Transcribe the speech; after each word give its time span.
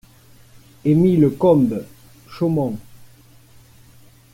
Émile 0.83 1.29
Combes, 1.37 1.85
Chaumont 2.27 2.79